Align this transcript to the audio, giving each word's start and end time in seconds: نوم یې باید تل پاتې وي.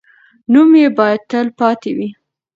نوم 0.51 0.71
یې 0.81 0.87
باید 0.97 1.21
تل 1.29 1.47
پاتې 1.59 1.91
وي. 1.97 2.09